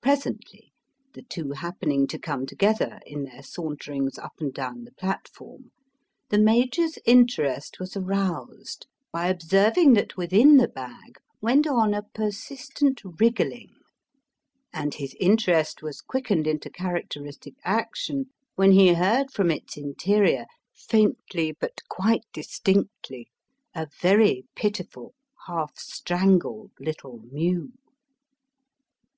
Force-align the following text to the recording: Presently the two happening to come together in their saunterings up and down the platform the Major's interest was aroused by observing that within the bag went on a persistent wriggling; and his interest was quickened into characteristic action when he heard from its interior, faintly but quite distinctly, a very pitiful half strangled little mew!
Presently 0.00 0.72
the 1.12 1.20
two 1.20 1.50
happening 1.50 2.06
to 2.06 2.18
come 2.18 2.46
together 2.46 2.98
in 3.04 3.24
their 3.24 3.42
saunterings 3.42 4.18
up 4.18 4.32
and 4.40 4.54
down 4.54 4.84
the 4.84 4.92
platform 4.92 5.70
the 6.30 6.38
Major's 6.38 6.98
interest 7.04 7.78
was 7.78 7.94
aroused 7.94 8.86
by 9.12 9.26
observing 9.28 9.92
that 9.92 10.16
within 10.16 10.56
the 10.56 10.66
bag 10.68 11.16
went 11.42 11.66
on 11.66 11.92
a 11.92 12.04
persistent 12.14 13.02
wriggling; 13.20 13.74
and 14.72 14.94
his 14.94 15.14
interest 15.20 15.82
was 15.82 16.00
quickened 16.00 16.46
into 16.46 16.70
characteristic 16.70 17.52
action 17.62 18.30
when 18.54 18.72
he 18.72 18.94
heard 18.94 19.30
from 19.30 19.50
its 19.50 19.76
interior, 19.76 20.46
faintly 20.72 21.52
but 21.52 21.86
quite 21.90 22.24
distinctly, 22.32 23.28
a 23.74 23.86
very 24.00 24.46
pitiful 24.56 25.12
half 25.48 25.76
strangled 25.78 26.72
little 26.80 27.18
mew! 27.30 27.72